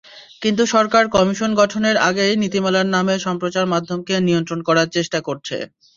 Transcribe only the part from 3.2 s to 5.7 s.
সম্প্রচার-মাধ্যমকে নিয়ন্ত্রণ করার চেষ্টা করছে।